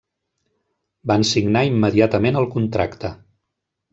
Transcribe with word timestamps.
Van 1.11 1.25
signar 1.33 1.61
immediatament 1.69 2.41
el 2.41 2.49
contracte. 2.57 3.15